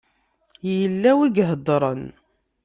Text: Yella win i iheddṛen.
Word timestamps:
Yella 0.75 1.11
win 1.17 1.33
i 1.37 1.41
iheddṛen. 1.43 2.03